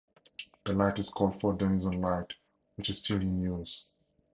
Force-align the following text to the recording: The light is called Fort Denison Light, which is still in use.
The 0.65 0.73
light 0.73 0.97
is 0.97 1.09
called 1.11 1.39
Fort 1.39 1.59
Denison 1.59 2.01
Light, 2.01 2.33
which 2.75 2.89
is 2.89 2.97
still 2.97 3.21
in 3.21 3.39
use. 3.39 3.85